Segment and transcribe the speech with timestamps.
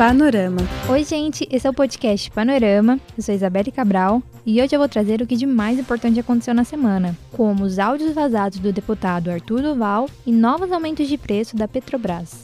[0.00, 0.62] Panorama.
[0.88, 2.98] Oi, gente, esse é o podcast Panorama.
[3.14, 6.54] Eu sou Isabelle Cabral e hoje eu vou trazer o que de mais importante aconteceu
[6.54, 11.54] na semana, como os áudios vazados do deputado Arthur Duval e novos aumentos de preço
[11.54, 12.40] da Petrobras.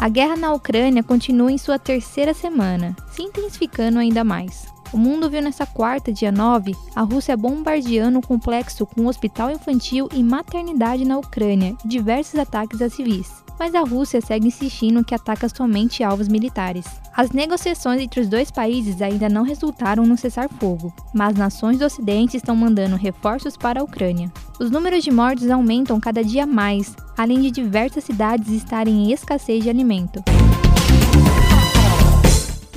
[0.00, 4.66] A guerra na Ucrânia continua em sua terceira semana, se intensificando ainda mais.
[4.92, 9.50] O mundo viu nessa quarta, dia 9, a Rússia bombardeando o complexo com um hospital
[9.50, 15.04] infantil e maternidade na Ucrânia e diversos ataques a civis mas a Rússia segue insistindo
[15.04, 16.86] que ataca somente alvos militares.
[17.14, 22.36] As negociações entre os dois países ainda não resultaram no cessar-fogo, mas nações do Ocidente
[22.36, 24.32] estão mandando reforços para a Ucrânia.
[24.60, 29.64] Os números de mortes aumentam cada dia mais, além de diversas cidades estarem em escassez
[29.64, 30.22] de alimento.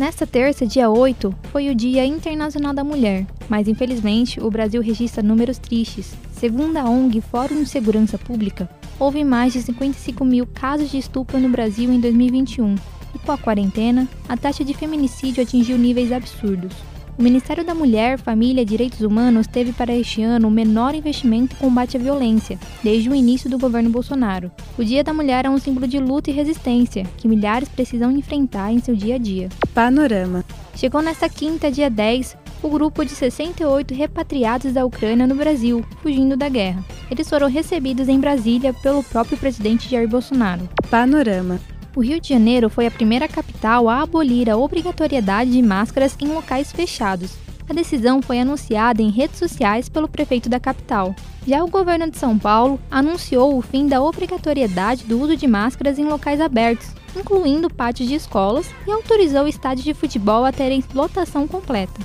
[0.01, 5.21] Nesta terça, dia 8, foi o Dia Internacional da Mulher, mas infelizmente o Brasil registra
[5.21, 6.15] números tristes.
[6.33, 11.39] Segundo a ONG Fórum de Segurança Pública, houve mais de 55 mil casos de estupro
[11.39, 12.73] no Brasil em 2021,
[13.13, 16.73] e com a quarentena, a taxa de feminicídio atingiu níveis absurdos.
[17.21, 21.53] O Ministério da Mulher, Família e Direitos Humanos teve para este ano o menor investimento
[21.53, 24.51] em combate à violência, desde o início do governo Bolsonaro.
[24.75, 28.73] O Dia da Mulher é um símbolo de luta e resistência, que milhares precisam enfrentar
[28.73, 29.49] em seu dia a dia.
[29.71, 30.43] Panorama.
[30.75, 36.35] Chegou nesta quinta, dia 10, o grupo de 68 repatriados da Ucrânia no Brasil, fugindo
[36.35, 36.83] da guerra.
[37.11, 40.67] Eles foram recebidos em Brasília pelo próprio presidente Jair Bolsonaro.
[40.89, 41.59] Panorama.
[41.93, 46.27] O Rio de Janeiro foi a primeira capital a abolir a obrigatoriedade de máscaras em
[46.27, 47.33] locais fechados.
[47.69, 51.13] A decisão foi anunciada em redes sociais pelo prefeito da capital.
[51.45, 55.99] Já o governo de São Paulo anunciou o fim da obrigatoriedade do uso de máscaras
[55.99, 61.45] em locais abertos, incluindo pátios de escolas, e autorizou estádios de futebol a terem lotação
[61.45, 61.99] completa.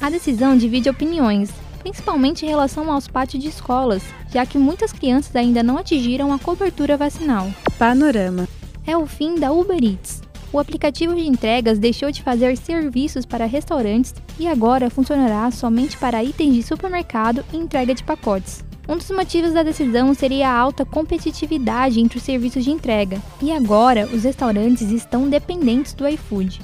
[0.00, 1.50] A decisão divide opiniões,
[1.80, 6.38] principalmente em relação aos pátios de escolas, já que muitas crianças ainda não atingiram a
[6.38, 7.50] cobertura vacinal.
[7.76, 8.46] Panorama
[8.86, 10.22] é o fim da Uber Eats.
[10.52, 16.22] O aplicativo de entregas deixou de fazer serviços para restaurantes e agora funcionará somente para
[16.22, 18.64] itens de supermercado e entrega de pacotes.
[18.88, 23.52] Um dos motivos da decisão seria a alta competitividade entre os serviços de entrega, e
[23.52, 26.60] agora os restaurantes estão dependentes do iFood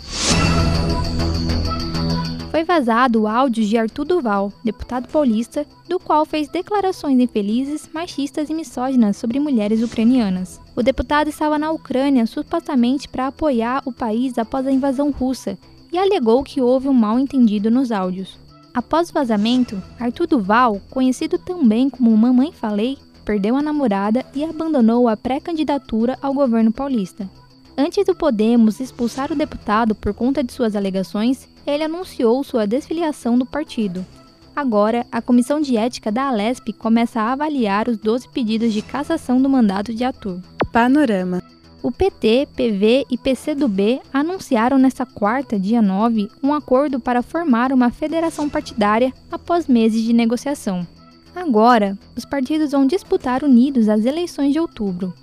[2.58, 8.50] foi vazado o áudio de Arthur Duval, deputado paulista, do qual fez declarações infelizes, machistas
[8.50, 10.60] e misóginas sobre mulheres ucranianas.
[10.78, 15.58] O deputado estava na Ucrânia supostamente para apoiar o país após a invasão russa
[15.90, 18.38] e alegou que houve um mal-entendido nos áudios.
[18.72, 25.08] Após o vazamento, Arthur Duval, conhecido também como Mamãe Falei, perdeu a namorada e abandonou
[25.08, 27.28] a pré-candidatura ao governo paulista.
[27.76, 33.36] Antes do Podemos expulsar o deputado por conta de suas alegações, ele anunciou sua desfiliação
[33.36, 34.06] do partido.
[34.54, 39.42] Agora, a Comissão de Ética da Alesp começa a avaliar os 12 pedidos de cassação
[39.42, 40.40] do mandato de Arthur.
[40.72, 41.42] Panorama.
[41.82, 47.90] O PT, PV e PCdoB anunciaram nesta quarta, dia 9, um acordo para formar uma
[47.90, 50.86] federação partidária após meses de negociação.
[51.34, 55.14] Agora, os partidos vão disputar unidos as eleições de outubro.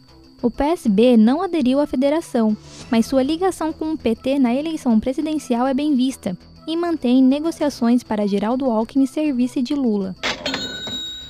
[0.42, 2.56] O PSB não aderiu à federação,
[2.90, 8.02] mas sua ligação com o PT na eleição presidencial é bem vista e mantém negociações
[8.02, 10.16] para Geraldo Alckmin ser vice de Lula.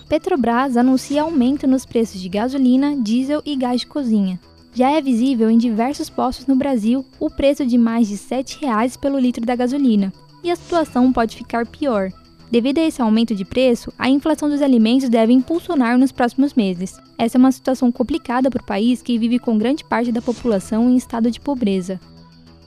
[0.08, 4.40] Petrobras anuncia aumento nos preços de gasolina, diesel e gás de cozinha.
[4.74, 9.00] Já é visível em diversos postos no Brasil o preço de mais de R$ 7,00
[9.00, 10.12] pelo litro da gasolina,
[10.44, 12.12] e a situação pode ficar pior,
[12.52, 16.98] Devido a esse aumento de preço, a inflação dos alimentos deve impulsionar nos próximos meses.
[17.18, 20.90] Essa é uma situação complicada para o país que vive com grande parte da população
[20.90, 22.00] em estado de pobreza.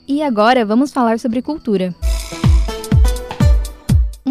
[0.06, 1.94] E agora vamos falar sobre cultura.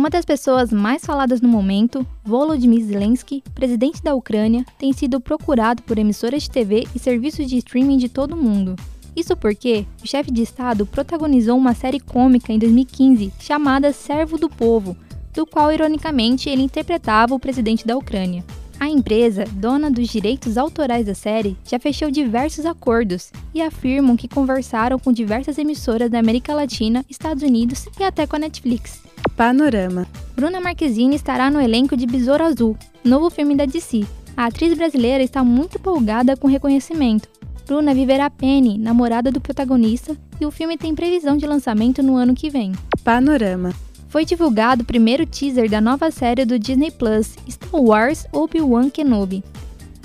[0.08, 5.84] Uma das pessoas mais faladas no momento, Volodymyr Zelensky, presidente da Ucrânia, tem sido procurado
[5.84, 8.78] por emissoras de TV e serviços de streaming de todo o mundo.
[9.14, 14.50] Isso porque o chefe de Estado protagonizou uma série cômica em 2015 chamada Servo do
[14.50, 14.96] Povo,
[15.34, 18.46] do qual, ironicamente, ele interpretava o presidente da Ucrânia.
[18.80, 24.30] A empresa, dona dos direitos autorais da série, já fechou diversos acordos e afirmam que
[24.30, 29.07] conversaram com diversas emissoras da América Latina, Estados Unidos e até com a Netflix.
[29.38, 30.08] Panorama.
[30.36, 32.76] Bruna Marquezine estará no elenco de Besouro Azul,
[33.06, 34.04] novo filme da DC.
[34.36, 37.30] A atriz brasileira está muito empolgada com o reconhecimento.
[37.68, 42.34] Bruna viverá Penny, namorada do protagonista, e o filme tem previsão de lançamento no ano
[42.34, 42.72] que vem.
[43.04, 43.74] Panorama.
[44.10, 49.44] Foi divulgado o primeiro teaser da nova série do Disney Plus, Star Wars Obi-Wan Kenobi.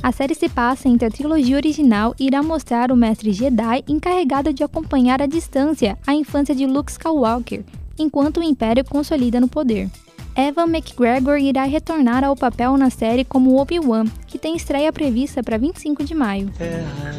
[0.02, 4.52] A série se passa entre a trilogia original e irá mostrar o mestre Jedi encarregado
[4.52, 7.64] de acompanhar à distância a infância de Luke Skywalker,
[7.99, 9.89] enquanto o Império consolida no poder.
[10.35, 15.59] Evan McGregor irá retornar ao papel na série como Obi-Wan, que tem estreia prevista para
[15.59, 16.50] 25 de maio.
[16.56, 17.15] terra,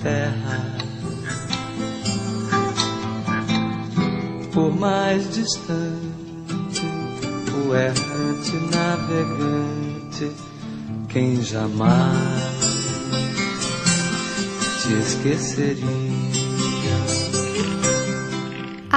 [0.00, 0.74] terra.
[4.52, 6.86] Por mais distante,
[7.66, 10.30] o errante navegante,
[11.08, 12.54] quem jamais
[14.80, 16.43] te esqueceria.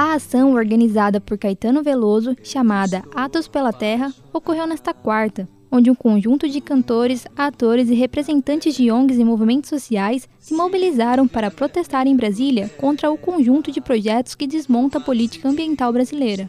[0.00, 5.94] A ação organizada por Caetano Veloso, chamada Atos pela Terra, ocorreu nesta quarta, onde um
[5.96, 12.06] conjunto de cantores, atores e representantes de ONGs e movimentos sociais se mobilizaram para protestar
[12.06, 16.48] em Brasília contra o conjunto de projetos que desmonta a política ambiental brasileira.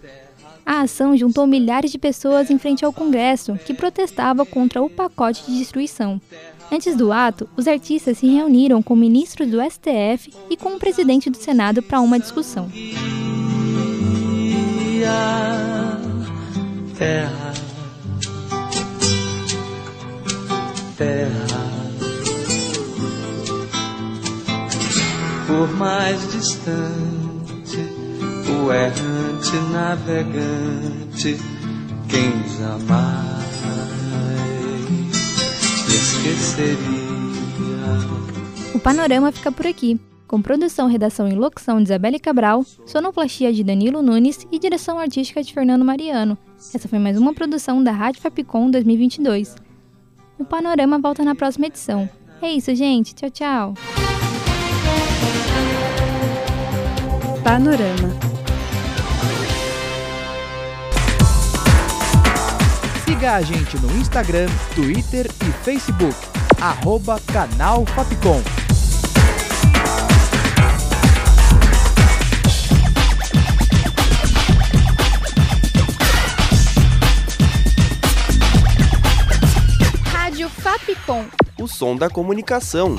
[0.64, 5.44] A ação juntou milhares de pessoas em frente ao Congresso, que protestava contra o pacote
[5.48, 6.22] de destruição.
[6.72, 11.32] Antes do ato, os artistas se reuniram com ministros do STF e com o presidente
[11.32, 12.70] do Senado para uma discussão.
[17.00, 17.54] Terra,
[20.98, 21.70] terra.
[25.48, 27.78] Por mais distante,
[28.50, 31.40] o errante navegante,
[32.10, 33.40] quem jamais
[35.88, 36.76] esqueceria.
[38.74, 39.98] O panorama fica por aqui,
[40.30, 45.42] com produção, redação e locução de Isabelle Cabral, sonoplastia de Danilo Nunes e direção artística
[45.42, 46.38] de Fernando Mariano.
[46.56, 49.56] Essa foi mais uma produção da Rádio Fapcom 2022.
[50.38, 52.08] O panorama volta na próxima edição.
[52.44, 53.16] É isso, gente.
[53.16, 53.74] Tchau, tchau.
[57.44, 58.10] Panorama.
[63.04, 64.46] Siga a gente no Instagram,
[64.76, 66.16] Twitter e Facebook.
[66.62, 68.59] Arroba Canal Fapcom.
[81.80, 82.98] Som da comunicação.